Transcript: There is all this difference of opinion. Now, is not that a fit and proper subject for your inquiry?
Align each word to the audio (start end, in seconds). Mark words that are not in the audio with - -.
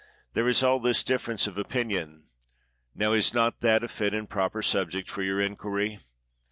There 0.33 0.47
is 0.47 0.63
all 0.63 0.79
this 0.79 1.03
difference 1.03 1.45
of 1.45 1.59
opinion. 1.59 2.23
Now, 2.95 3.13
is 3.13 3.35
not 3.35 3.59
that 3.59 3.83
a 3.83 3.87
fit 3.87 4.15
and 4.15 4.27
proper 4.27 4.63
subject 4.63 5.11
for 5.11 5.21
your 5.21 5.39
inquiry? 5.39 5.99